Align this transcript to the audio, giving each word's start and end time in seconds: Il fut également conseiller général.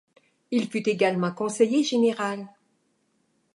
Il 0.49 0.67
fut 0.67 0.89
également 0.89 1.31
conseiller 1.31 1.83
général. 1.83 2.47